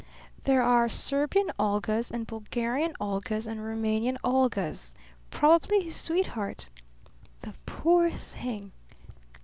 "There 0.45 0.63
are 0.63 0.89
Serbian 0.89 1.51
Olgas 1.59 2.09
and 2.09 2.25
Bulgarian 2.25 2.93
Olgas 2.99 3.45
and 3.45 3.59
Rumanian 3.61 4.17
Olgas. 4.23 4.95
Probably 5.29 5.81
his 5.81 5.95
sweetheart." 5.95 6.69
"The 7.41 7.53
poor 7.67 8.09
thing!" 8.09 8.71